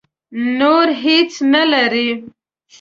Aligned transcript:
نور 0.57 0.87
هېڅ 1.03 1.31
نه 1.53 1.63
لري. 1.71 2.09